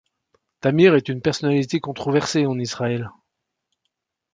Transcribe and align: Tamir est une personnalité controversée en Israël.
Tamir 0.61 0.95
est 0.95 1.09
une 1.09 1.21
personnalité 1.21 1.79
controversée 1.79 2.47
en 2.47 2.57
Israël. 2.57 3.11